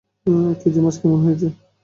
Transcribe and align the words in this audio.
Keiji, 0.59 0.79
মাছ 0.79 0.95
কেমন 1.01 1.19
হয়েছে? 1.25 1.47